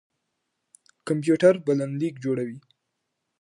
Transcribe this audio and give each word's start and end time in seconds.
کمپيوټر 1.07 1.53
بلنليک 1.65 2.15
جوړوي. 2.23 2.57